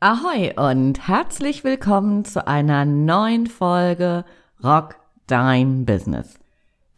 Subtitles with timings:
[0.00, 4.24] Ahoi und herzlich willkommen zu einer neuen Folge
[4.62, 4.94] Rock
[5.26, 6.38] Dein Business.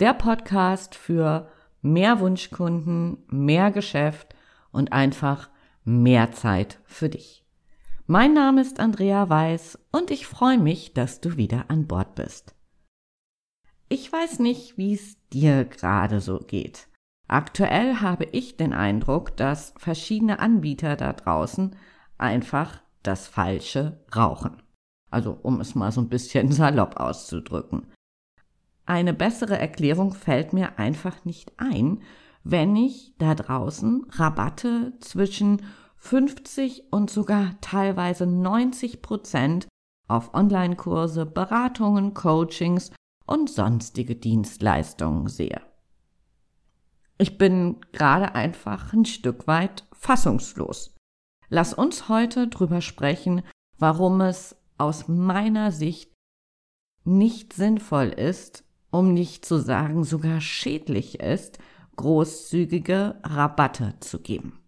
[0.01, 1.51] Der Podcast für
[1.81, 4.35] mehr Wunschkunden, mehr Geschäft
[4.71, 5.49] und einfach
[5.83, 7.43] mehr Zeit für dich.
[8.07, 12.55] Mein Name ist Andrea Weiß und ich freue mich, dass du wieder an Bord bist.
[13.89, 16.89] Ich weiß nicht, wie es dir gerade so geht.
[17.29, 21.75] Aktuell habe ich den Eindruck, dass verschiedene Anbieter da draußen
[22.19, 24.63] einfach das falsche Rauchen.
[25.11, 27.87] Also um es mal so ein bisschen salopp auszudrücken.
[28.87, 32.03] Eine bessere Erklärung fällt mir einfach nicht ein,
[32.43, 35.63] wenn ich da draußen Rabatte zwischen
[35.97, 39.69] 50 und sogar teilweise 90 Prozent
[40.09, 42.91] auf Online-Kurse, Beratungen, Coachings
[43.27, 45.61] und sonstige Dienstleistungen sehe.
[47.19, 50.97] Ich bin gerade einfach ein Stück weit fassungslos.
[51.51, 53.43] Lass uns heute drüber sprechen,
[53.77, 56.13] warum es aus meiner Sicht
[57.05, 61.59] nicht sinnvoll ist, um nicht zu sagen sogar schädlich ist,
[61.97, 64.61] großzügige Rabatte zu geben.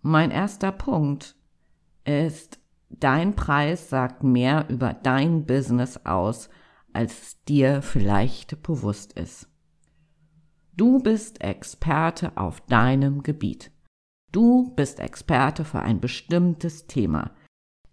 [0.00, 1.34] Mein erster Punkt
[2.04, 6.48] ist, dein Preis sagt mehr über dein Business aus,
[6.92, 9.48] als dir vielleicht bewusst ist.
[10.76, 13.73] Du bist Experte auf deinem Gebiet.
[14.34, 17.30] Du bist Experte für ein bestimmtes Thema.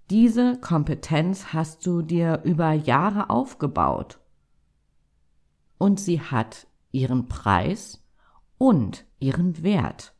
[0.09, 4.19] Diese Kompetenz hast du dir über Jahre aufgebaut.
[5.77, 8.03] Und sie hat ihren Preis
[8.57, 10.15] und ihren Wert.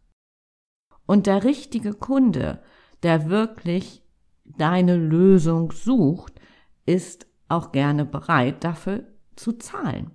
[1.08, 2.62] Und der richtige Kunde,
[3.02, 4.04] der wirklich
[4.46, 6.40] deine Lösung sucht,
[6.86, 10.12] ist auch gerne bereit dafür zu zahlen.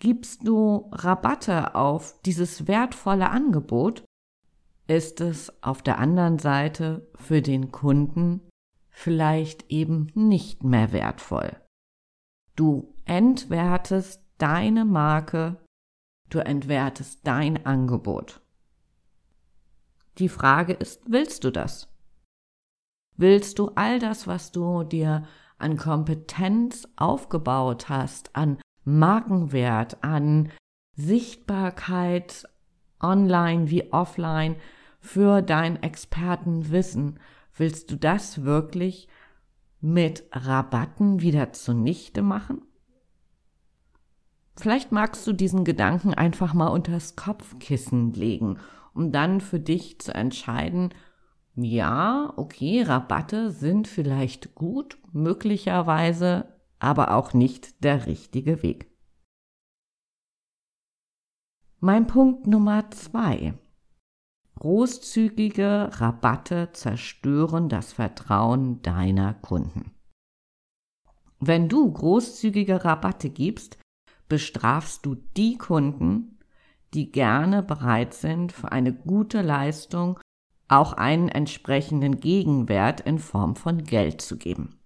[0.00, 4.02] Gibst du Rabatte auf dieses wertvolle Angebot,
[4.86, 8.40] ist es auf der anderen Seite für den Kunden
[8.88, 11.56] vielleicht eben nicht mehr wertvoll.
[12.54, 15.58] Du entwertest deine Marke,
[16.30, 18.40] du entwertest dein Angebot.
[20.18, 21.92] Die Frage ist, willst du das?
[23.16, 25.24] Willst du all das, was du dir
[25.58, 30.52] an Kompetenz aufgebaut hast, an Markenwert, an
[30.96, 32.48] Sichtbarkeit,
[33.00, 34.56] online wie offline,
[35.00, 37.20] für dein Expertenwissen.
[37.56, 39.08] Willst du das wirklich
[39.80, 42.62] mit Rabatten wieder zunichte machen?
[44.56, 48.58] Vielleicht magst du diesen Gedanken einfach mal unters Kopfkissen legen,
[48.94, 50.94] um dann für dich zu entscheiden,
[51.54, 56.46] ja, okay, Rabatte sind vielleicht gut, möglicherweise
[56.78, 58.90] aber auch nicht der richtige Weg.
[61.80, 63.52] Mein Punkt Nummer zwei.
[64.54, 69.92] Großzügige Rabatte zerstören das Vertrauen deiner Kunden.
[71.38, 73.76] Wenn du großzügige Rabatte gibst,
[74.26, 76.38] bestrafst du die Kunden,
[76.94, 80.18] die gerne bereit sind, für eine gute Leistung
[80.68, 84.80] auch einen entsprechenden Gegenwert in Form von Geld zu geben.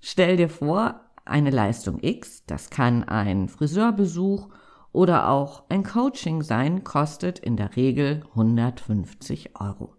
[0.00, 4.48] Stell dir vor, eine Leistung X, das kann ein Friseurbesuch
[4.96, 9.94] oder auch ein Coaching sein kostet in der Regel 150 Euro.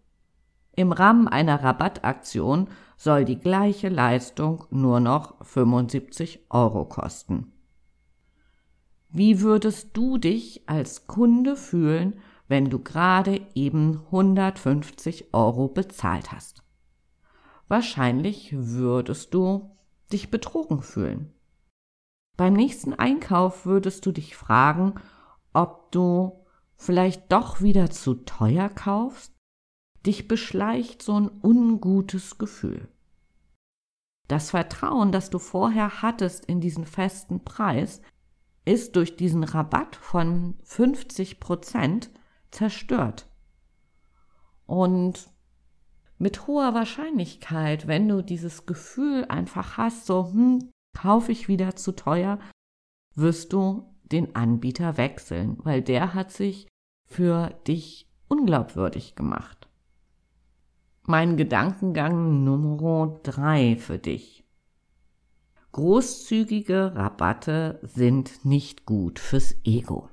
[0.76, 7.54] Im Rahmen einer Rabattaktion soll die gleiche Leistung nur noch 75 Euro kosten.
[9.10, 16.64] Wie würdest du dich als Kunde fühlen, wenn du gerade eben 150 Euro bezahlt hast?
[17.68, 19.78] Wahrscheinlich würdest du
[20.12, 21.37] dich betrogen fühlen.
[22.38, 24.94] Beim nächsten Einkauf würdest du dich fragen,
[25.54, 29.34] ob du vielleicht doch wieder zu teuer kaufst?
[30.06, 32.88] Dich beschleicht so ein ungutes Gefühl.
[34.28, 38.02] Das Vertrauen, das du vorher hattest in diesen festen Preis,
[38.66, 42.12] ist durch diesen Rabatt von 50 Prozent
[42.52, 43.28] zerstört.
[44.68, 45.30] Und
[46.20, 51.92] mit hoher Wahrscheinlichkeit, wenn du dieses Gefühl einfach hast, so, hm, kaufe ich wieder zu
[51.96, 52.40] teuer,
[53.14, 56.68] wirst du den Anbieter wechseln, weil der hat sich
[57.06, 59.70] für dich unglaubwürdig gemacht.
[61.04, 64.44] Mein Gedankengang Nummer drei für dich.
[65.72, 70.10] Großzügige Rabatte sind nicht gut fürs Ego.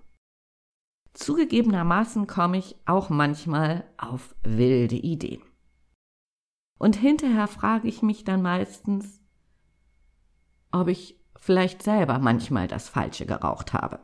[1.14, 5.42] Zugegebenermaßen komme ich auch manchmal auf wilde Ideen.
[6.78, 9.23] Und hinterher frage ich mich dann meistens,
[10.74, 14.00] ob ich vielleicht selber manchmal das Falsche geraucht habe.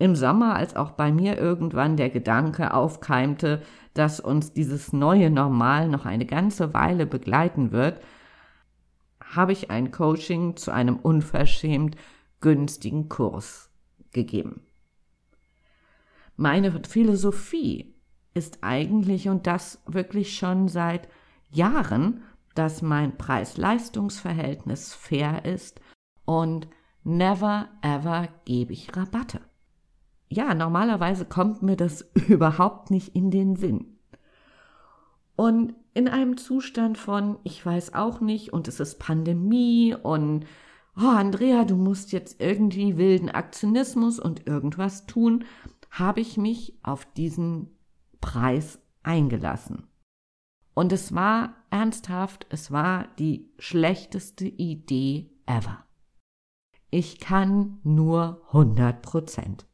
[0.00, 3.62] im Sommer, als auch bei mir irgendwann der Gedanke aufkeimte,
[3.94, 8.00] dass uns dieses neue Normal noch eine ganze Weile begleiten wird,
[9.20, 11.96] habe ich ein Coaching zu einem unverschämt
[12.40, 13.70] günstigen Kurs
[14.12, 14.62] gegeben.
[16.36, 17.96] Meine Philosophie
[18.34, 21.08] ist eigentlich, und das wirklich schon seit
[21.50, 22.22] Jahren,
[22.58, 25.80] dass mein Preis-Leistungs-Verhältnis fair ist
[26.24, 26.68] und
[27.04, 29.40] never ever gebe ich Rabatte
[30.30, 33.98] ja, normalerweise kommt mir das überhaupt nicht in den Sinn.
[35.36, 40.46] Und in einem Zustand von, ich weiß auch nicht, und es ist Pandemie und,
[40.96, 45.44] oh, Andrea, du musst jetzt irgendwie wilden Aktionismus und irgendwas tun,
[45.90, 47.78] habe ich mich auf diesen
[48.20, 49.86] Preis eingelassen.
[50.74, 55.84] Und es war ernsthaft, es war die schlechteste Idee ever.
[56.90, 59.66] Ich kann nur 100 Prozent.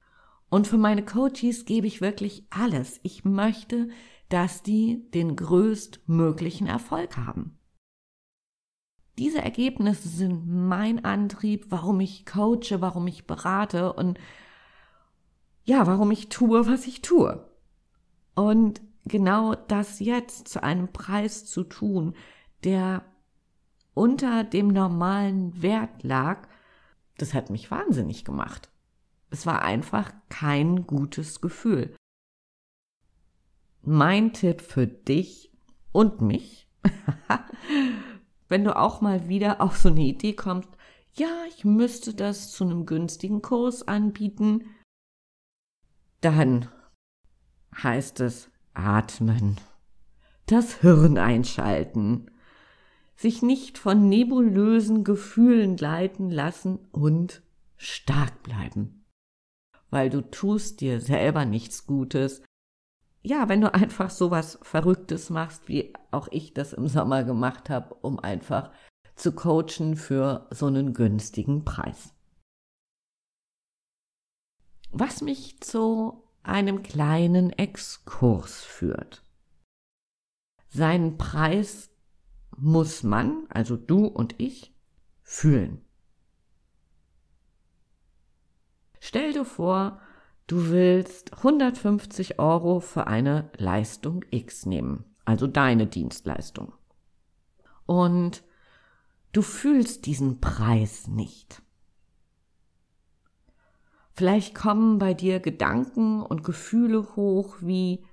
[0.51, 3.01] Und für meine Coaches gebe ich wirklich alles.
[3.03, 3.89] Ich möchte,
[4.29, 7.59] dass die den größtmöglichen Erfolg haben.
[9.19, 14.19] Diese Ergebnisse sind mein Antrieb, warum ich coache, warum ich berate und
[15.63, 17.49] ja, warum ich tue, was ich tue.
[18.35, 22.15] Und genau das jetzt zu einem Preis zu tun,
[22.65, 23.05] der
[23.95, 26.49] unter dem normalen Wert lag,
[27.19, 28.71] das hat mich wahnsinnig gemacht.
[29.31, 31.95] Es war einfach kein gutes Gefühl.
[33.83, 35.53] Mein Tipp für dich
[35.93, 36.69] und mich,
[38.49, 40.71] wenn du auch mal wieder auf so eine Idee kommst,
[41.13, 44.75] ja, ich müsste das zu einem günstigen Kurs anbieten,
[46.21, 46.69] dann
[47.83, 49.59] heißt es atmen,
[50.47, 52.31] das Hirn einschalten,
[53.17, 57.43] sich nicht von nebulösen Gefühlen leiten lassen und
[57.77, 59.05] stark bleiben
[59.95, 62.43] weil du tust dir selber nichts Gutes.
[63.23, 67.95] Ja, wenn du einfach sowas Verrücktes machst, wie auch ich das im Sommer gemacht habe,
[68.03, 68.73] um einfach
[69.15, 72.13] zu coachen für so einen günstigen Preis.
[74.91, 79.23] Was mich zu einem kleinen Exkurs führt.
[80.69, 81.91] Seinen Preis
[82.57, 84.75] muss man, also du und ich,
[85.23, 85.85] fühlen.
[89.01, 90.01] Stell dir vor,
[90.47, 96.73] du willst 150 Euro für eine Leistung X nehmen, also deine Dienstleistung.
[97.87, 98.43] Und
[99.33, 101.63] du fühlst diesen Preis nicht.
[104.17, 108.05] Vielleicht kommen bei dir Gedanken und Gefühle hoch wie,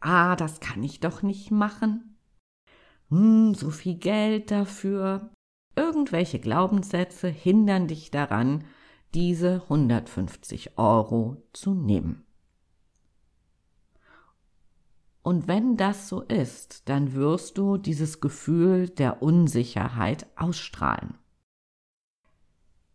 [0.00, 2.16] ah, das kann ich doch nicht machen.
[3.10, 5.30] Hm, so viel Geld dafür.
[5.74, 8.64] Irgendwelche Glaubenssätze hindern dich daran,
[9.12, 12.24] diese 150 Euro zu nehmen.
[15.22, 21.14] Und wenn das so ist, dann wirst du dieses Gefühl der Unsicherheit ausstrahlen.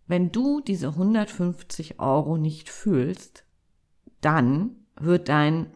[0.10, 3.44] Wenn du diese 150 Euro nicht fühlst,
[4.22, 5.72] dann wird dein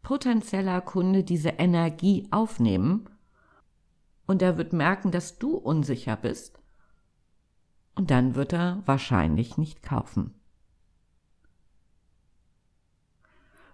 [0.00, 3.10] potenzieller Kunde diese Energie aufnehmen
[4.26, 6.58] und er wird merken, dass du unsicher bist
[7.96, 10.32] und dann wird er wahrscheinlich nicht kaufen.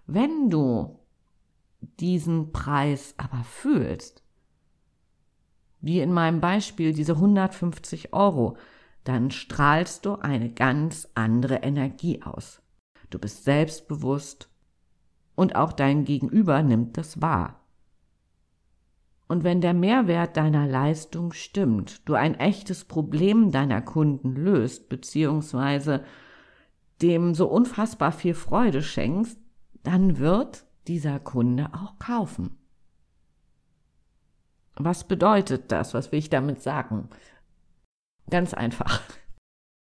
[0.05, 0.99] Wenn du
[1.79, 4.21] diesen Preis aber fühlst,
[5.79, 8.57] wie in meinem Beispiel diese 150 Euro,
[9.07, 12.61] dann strahlst du eine ganz andere Energie aus.
[13.09, 14.49] Du bist selbstbewusst
[15.35, 17.61] und auch dein Gegenüber nimmt das wahr.
[19.29, 26.03] Und wenn der Mehrwert deiner Leistung stimmt, du ein echtes Problem deiner Kunden löst, beziehungsweise
[27.01, 29.37] dem so unfassbar viel Freude schenkst,
[29.83, 32.57] dann wird dieser Kunde auch kaufen.
[34.75, 35.93] Was bedeutet das?
[35.93, 37.09] Was will ich damit sagen?
[38.29, 39.01] Ganz einfach.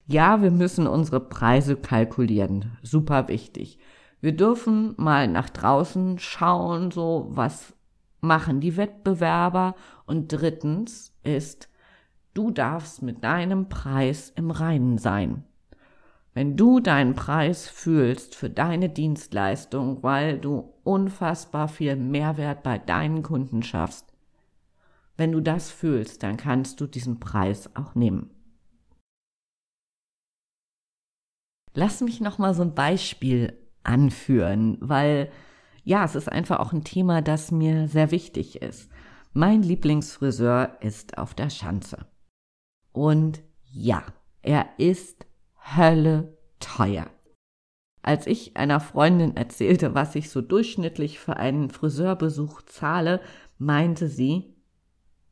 [0.07, 2.77] Ja, wir müssen unsere Preise kalkulieren.
[2.81, 3.79] Super wichtig.
[4.19, 7.73] Wir dürfen mal nach draußen schauen, so was
[8.19, 9.75] machen die Wettbewerber.
[10.05, 11.69] Und drittens ist,
[12.33, 15.43] du darfst mit deinem Preis im Reinen sein.
[16.33, 23.21] Wenn du deinen Preis fühlst für deine Dienstleistung, weil du unfassbar viel Mehrwert bei deinen
[23.21, 24.10] Kunden schaffst,
[25.21, 28.31] wenn du das fühlst, dann kannst du diesen Preis auch nehmen.
[31.75, 35.31] Lass mich noch mal so ein Beispiel anführen, weil
[35.83, 38.89] ja, es ist einfach auch ein Thema, das mir sehr wichtig ist.
[39.31, 42.07] Mein Lieblingsfriseur ist auf der Schanze.
[42.91, 44.03] Und ja,
[44.41, 45.27] er ist
[45.77, 47.11] Hölle teuer.
[48.01, 53.21] Als ich einer Freundin erzählte, was ich so durchschnittlich für einen Friseurbesuch zahle,
[53.59, 54.55] meinte sie,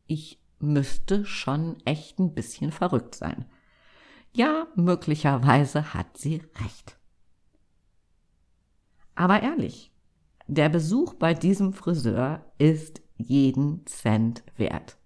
[0.10, 3.46] ich müsste schon echt ein bisschen verrückt sein.
[4.34, 6.98] Ja, möglicherweise hat sie recht.
[9.16, 9.92] Aber ehrlich,
[10.48, 14.98] der Besuch bei diesem Friseur ist jeden Cent wert.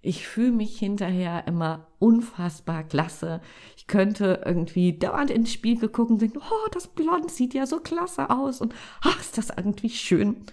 [0.00, 3.40] Ich fühle mich hinterher immer unfassbar klasse.
[3.76, 7.80] Ich könnte irgendwie dauernd ins Spiegel gucken und denken, oh, das Blond sieht ja so
[7.80, 10.44] klasse aus und ach, ist das irgendwie schön.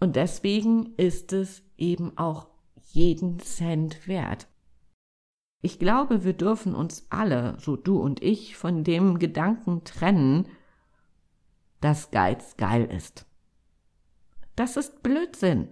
[0.00, 2.46] Und deswegen ist es eben auch
[2.92, 4.48] jeden Cent wert.
[5.60, 10.48] Ich glaube, wir dürfen uns alle, so du und ich, von dem Gedanken trennen,
[11.80, 13.26] dass Geiz geil ist.
[14.56, 15.68] Das ist Blödsinn.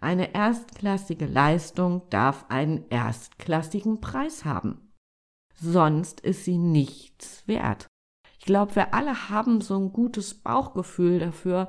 [0.00, 4.92] Eine erstklassige Leistung darf einen erstklassigen Preis haben.
[5.54, 7.86] Sonst ist sie nichts wert.
[8.38, 11.68] Ich glaube, wir alle haben so ein gutes Bauchgefühl dafür,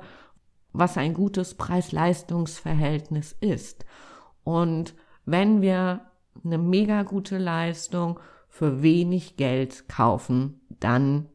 [0.72, 3.86] was ein gutes Preis-Leistungs-Verhältnis ist.
[4.46, 6.02] Und wenn wir
[6.44, 11.28] eine mega gute Leistung für wenig Geld kaufen, dann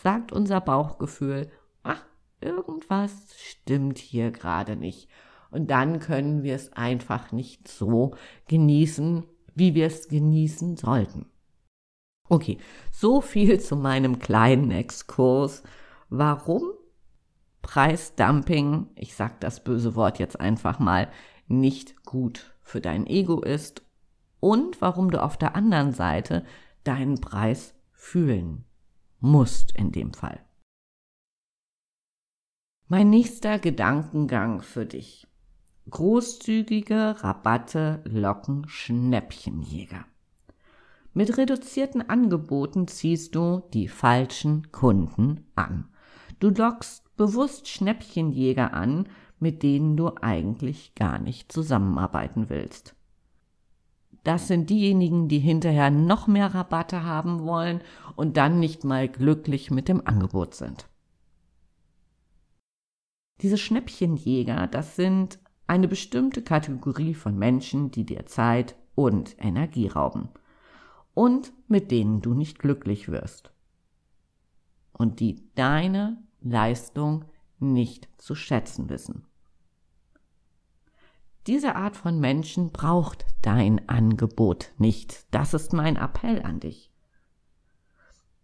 [0.00, 1.50] sagt unser Bauchgefühl,
[1.82, 2.04] ach,
[2.40, 5.08] irgendwas stimmt hier gerade nicht.
[5.50, 8.14] Und dann können wir es einfach nicht so
[8.46, 9.24] genießen,
[9.56, 11.26] wie wir es genießen sollten.
[12.28, 12.58] Okay,
[12.92, 15.64] so viel zu meinem kleinen Exkurs.
[16.08, 16.62] Warum
[17.62, 21.08] Preisdumping, ich sag das böse Wort jetzt einfach mal,
[21.46, 23.82] nicht gut für dein Ego ist
[24.40, 26.44] und warum du auf der anderen Seite
[26.84, 28.64] deinen Preis fühlen
[29.20, 30.40] musst in dem Fall.
[32.88, 35.26] Mein nächster Gedankengang für dich.
[35.88, 40.04] Großzügige Rabatte locken Schnäppchenjäger.
[41.14, 45.88] Mit reduzierten Angeboten ziehst du die falschen Kunden an.
[46.40, 52.94] Du lockst bewusst Schnäppchenjäger an, mit denen du eigentlich gar nicht zusammenarbeiten willst.
[54.22, 57.82] Das sind diejenigen, die hinterher noch mehr Rabatte haben wollen
[58.16, 60.88] und dann nicht mal glücklich mit dem Angebot sind.
[63.42, 70.28] Diese Schnäppchenjäger, das sind eine bestimmte Kategorie von Menschen, die dir Zeit und Energie rauben
[71.12, 73.54] und mit denen du nicht glücklich wirst
[74.92, 77.24] und die deine Leistung
[77.72, 79.26] nicht zu schätzen wissen.
[81.46, 85.26] Diese Art von Menschen braucht dein Angebot nicht.
[85.30, 86.90] Das ist mein Appell an dich.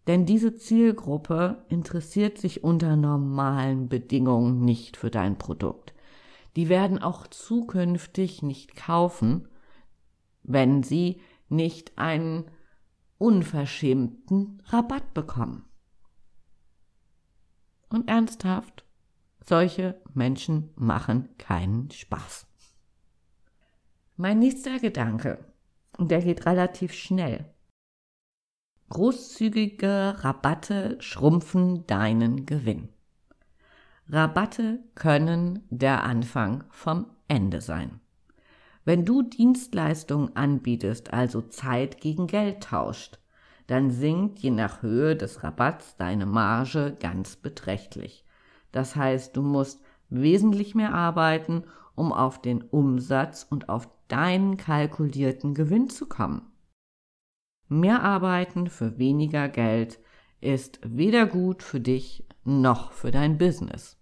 [0.07, 5.95] Denn diese Zielgruppe interessiert sich unter normalen Bedingungen nicht für dein Produkt.
[6.57, 9.49] Die werden auch zukünftig nicht kaufen,
[10.43, 12.51] wenn sie nicht einen
[13.19, 15.65] unverschämten Rabatt bekommen.
[17.89, 18.85] Und ernsthaft,
[19.45, 22.47] solche Menschen machen keinen Spaß.
[24.17, 25.39] Mein nächster Gedanke,
[25.97, 27.47] und der geht relativ schnell.
[28.91, 32.89] Großzügige Rabatte schrumpfen deinen Gewinn.
[34.09, 38.01] Rabatte können der Anfang vom Ende sein.
[38.85, 43.21] Wenn du Dienstleistungen anbietest, also Zeit gegen Geld tauscht,
[43.69, 48.25] dann sinkt je nach Höhe des Rabatts deine Marge ganz beträchtlich.
[48.73, 55.55] Das heißt, du musst wesentlich mehr arbeiten, um auf den Umsatz und auf deinen kalkulierten
[55.55, 56.51] Gewinn zu kommen.
[57.69, 60.01] Mehr arbeiten für weniger Geld
[60.41, 63.97] ist weder gut für dich noch für dein Business.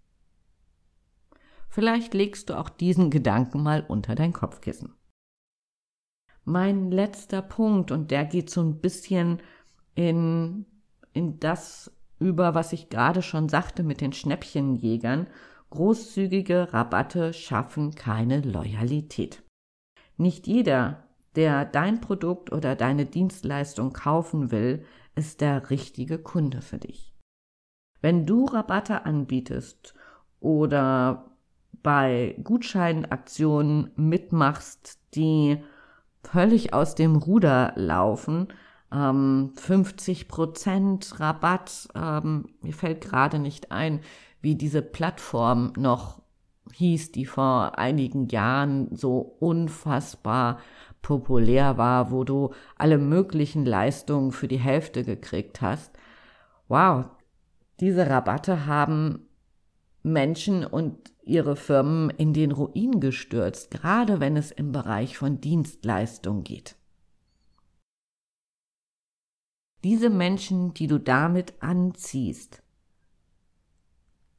[1.68, 4.94] Vielleicht legst du auch diesen Gedanken mal unter dein Kopfkissen.
[6.44, 9.42] Mein letzter Punkt, und der geht so ein bisschen
[9.94, 10.64] in,
[11.12, 15.28] in das über, was ich gerade schon sagte mit den Schnäppchenjägern.
[15.70, 19.42] Großzügige Rabatte schaffen keine Loyalität.
[20.16, 21.04] Nicht jeder,
[21.36, 24.84] der dein Produkt oder deine Dienstleistung kaufen will,
[25.14, 27.14] ist der richtige Kunde für dich.
[28.00, 29.94] Wenn du Rabatte anbietest
[30.40, 31.36] oder
[31.82, 35.62] bei Gutscheinaktionen mitmachst, die
[36.22, 38.48] völlig aus dem Ruder laufen,
[38.92, 44.00] ähm, 50 Prozent Rabatt, ähm, mir fällt gerade nicht ein,
[44.40, 46.22] wie diese Plattform noch
[46.72, 50.58] hieß, die vor einigen Jahren so unfassbar
[51.02, 55.92] populär war, wo du alle möglichen Leistungen für die Hälfte gekriegt hast.
[56.68, 57.06] Wow,
[57.80, 59.28] diese Rabatte haben
[60.02, 66.42] Menschen und ihre Firmen in den Ruin gestürzt, gerade wenn es im Bereich von Dienstleistung
[66.42, 66.77] geht.
[69.84, 72.62] Diese Menschen, die du damit anziehst,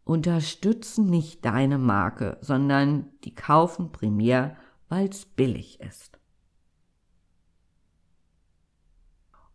[0.04, 4.58] unterstützen nicht deine Marke, sondern die kaufen primär,
[4.90, 6.20] weil es billig ist.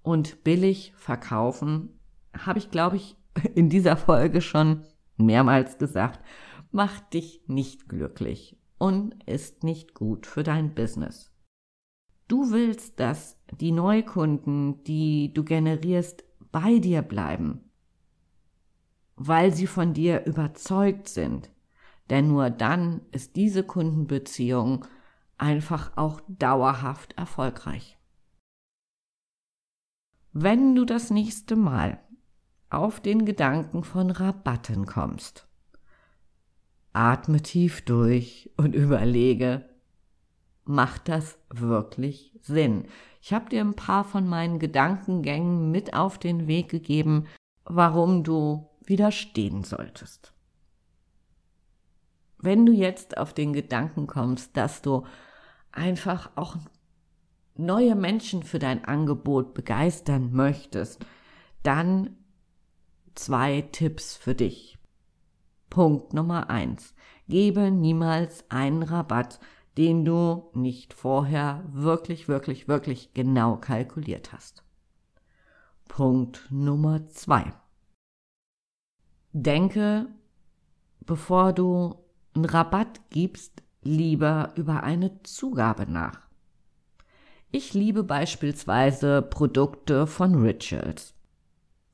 [0.03, 1.99] Und billig verkaufen,
[2.37, 3.17] habe ich, glaube ich,
[3.55, 4.85] in dieser Folge schon
[5.17, 6.25] mehrmals gesagt,
[6.71, 11.34] macht dich nicht glücklich und ist nicht gut für dein Business.
[12.28, 17.61] Du willst, dass die Neukunden, die du generierst, bei dir bleiben,
[19.16, 21.50] weil sie von dir überzeugt sind.
[22.11, 24.87] Denn nur dann ist diese Kundenbeziehung
[25.38, 27.99] einfach auch dauerhaft erfolgreich.
[30.33, 32.00] Wenn du das nächste Mal
[32.71, 35.49] auf den Gedanken von Rabatten kommst,
[36.93, 39.69] atme tief durch und überlege,
[40.64, 42.87] macht das wirklich Sinn?
[43.21, 47.26] Ich habe dir ein paar von meinen Gedankengängen mit auf den Weg gegeben,
[47.64, 50.33] warum du widerstehen solltest.
[52.38, 55.06] Wenn du jetzt auf den Gedanken kommst, dass du
[55.73, 56.56] einfach auch
[57.56, 61.04] neue Menschen für dein Angebot begeistern möchtest,
[61.62, 62.16] dann
[63.14, 64.78] zwei Tipps für dich.
[65.71, 66.94] Punkt Nummer eins.
[67.28, 69.40] Gebe niemals einen Rabatt,
[69.76, 74.62] den du nicht vorher wirklich, wirklich, wirklich genau kalkuliert hast.
[75.88, 77.52] Punkt Nummer zwei.
[79.33, 80.07] Denke,
[81.00, 81.97] bevor du
[82.35, 86.21] einen Rabatt gibst, lieber über eine Zugabe nach.
[87.50, 91.14] Ich liebe beispielsweise Produkte von Rituals.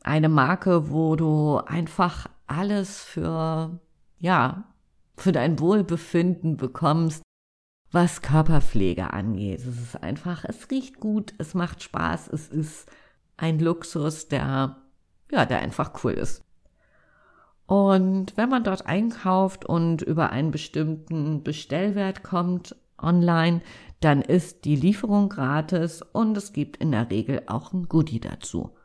[0.02, 3.78] Eine Marke, wo du einfach alles für,
[4.18, 4.64] ja,
[5.16, 7.22] für dein Wohlbefinden bekommst,
[7.92, 9.61] was Körperpflege angeht.
[9.61, 12.90] Es ist einfach, es riecht gut, es macht Spaß, es ist
[13.37, 14.76] ein Luxus, der,
[15.30, 16.44] ja, der einfach cool ist.
[17.66, 23.61] Und wenn man dort einkauft und über einen bestimmten Bestellwert kommt online,
[24.00, 28.76] dann ist die Lieferung gratis und es gibt in der Regel auch ein Goodie dazu.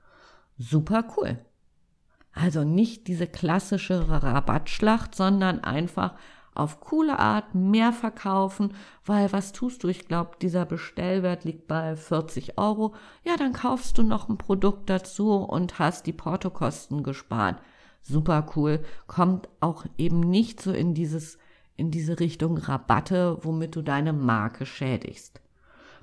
[0.57, 1.39] Super cool.
[2.31, 6.15] Also nicht diese klassische Rabattschlacht, sondern einfach
[6.55, 8.73] auf coole Art mehr verkaufen,
[9.05, 9.89] weil was tust du?
[9.89, 12.95] Ich glaube, dieser Bestellwert liegt bei 40 Euro.
[13.23, 17.57] Ja, dann kaufst du noch ein Produkt dazu und hast die Portokosten gespart.
[18.01, 18.79] Super cool.
[19.07, 21.37] Kommt auch eben nicht so in dieses,
[21.75, 25.41] in diese Richtung Rabatte, womit du deine Marke schädigst.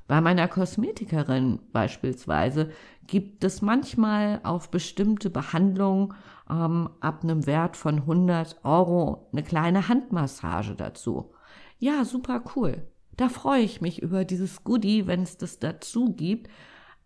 [0.08, 2.70] Bei meiner Kosmetikerin beispielsweise
[3.06, 6.14] gibt es manchmal auf bestimmte Behandlungen
[6.48, 11.32] ähm, ab einem Wert von 100 Euro eine kleine Handmassage dazu.
[11.78, 12.86] Ja, super cool.
[13.16, 16.48] Da freue ich mich über dieses Goodie, wenn es das dazu gibt.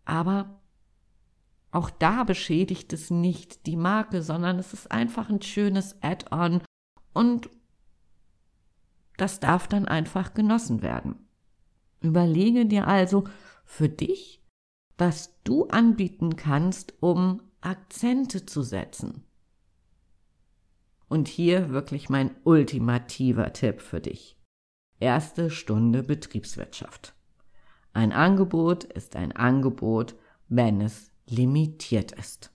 [0.05, 0.61] Aber
[1.73, 6.63] auch da beschädigt es nicht die Marke, sondern es ist einfach ein schönes Add-on
[7.13, 7.51] und
[9.17, 11.17] das darf dann einfach genossen werden.
[12.01, 13.25] Überlege dir also
[13.65, 14.43] für dich,
[14.99, 19.25] was du anbieten kannst, um Akzente zu setzen.
[21.09, 24.37] Und hier wirklich mein ultimativer Tipp für dich.
[24.99, 27.15] Erste Stunde Betriebswirtschaft.
[27.93, 30.17] Ein Angebot ist ein Angebot,
[30.49, 32.51] wenn es limitiert ist.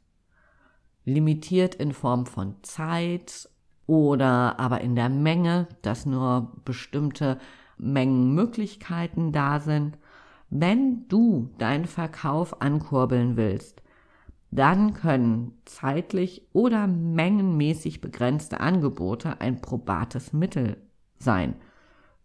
[1.05, 3.49] Limitiert in Form von Zeit
[3.87, 7.39] oder aber in der Menge, dass nur bestimmte
[7.77, 9.97] Mengenmöglichkeiten da sind.
[10.53, 13.81] Wenn du deinen Verkauf ankurbeln willst,
[14.51, 20.75] dann können zeitlich oder mengenmäßig begrenzte Angebote ein probates Mittel
[21.17, 21.55] sein,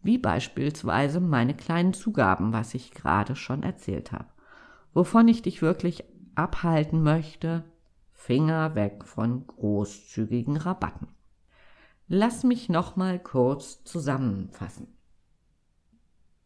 [0.02, 4.26] wie beispielsweise meine kleinen Zugaben, was ich gerade schon erzählt habe.
[4.92, 6.02] Wovon ich dich wirklich
[6.34, 7.62] abhalten möchte,
[8.12, 11.06] Finger weg von großzügigen Rabatten.
[12.08, 14.95] Lass mich nochmal kurz zusammenfassen.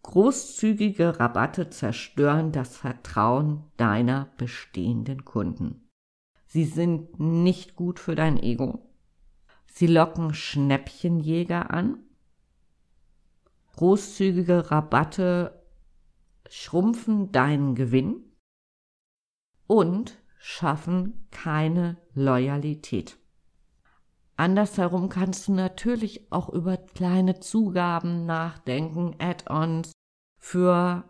[0.02, 5.88] Großzügige Rabatte zerstören das Vertrauen deiner bestehenden Kunden.
[6.46, 8.90] Sie sind nicht gut für dein Ego.
[9.66, 11.98] Sie locken Schnäppchenjäger an.
[13.76, 15.64] Großzügige Rabatte
[16.48, 18.24] schrumpfen deinen Gewinn
[19.68, 23.19] und schaffen keine Loyalität.
[24.40, 29.92] Andersherum kannst du natürlich auch über kleine Zugaben nachdenken, Add-ons
[30.38, 31.05] für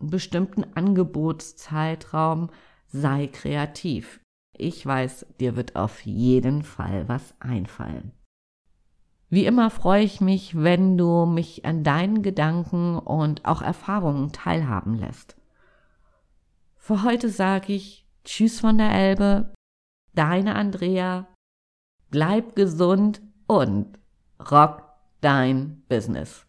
[0.00, 2.48] einen bestimmten Angebotszeitraum.
[2.86, 4.20] Sei kreativ.
[4.56, 8.12] Ich weiß, dir wird auf jeden Fall was einfallen.
[9.28, 14.94] Wie immer freue ich mich, wenn du mich an deinen Gedanken und auch Erfahrungen teilhaben
[14.94, 15.36] lässt.
[16.78, 19.52] Für heute sage ich Tschüss von der Elbe,
[20.14, 21.26] deine Andrea
[22.10, 23.86] Bleib gesund und
[24.50, 24.82] rock
[25.20, 26.44] dein Business.